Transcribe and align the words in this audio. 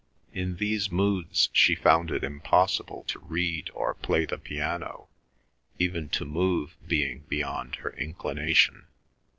In 0.33 0.55
these 0.55 0.89
moods 0.91 1.49
she 1.53 1.75
found 1.75 2.09
it 2.09 2.23
impossible 2.23 3.03
to 3.07 3.19
read 3.19 3.69
or 3.75 3.93
play 3.93 4.25
the 4.25 4.39
piano, 4.39 5.09
even 5.77 6.09
to 6.09 6.25
move 6.25 6.75
being 6.87 7.25
beyond 7.29 7.75
her 7.75 7.91
inclination. 7.91 8.87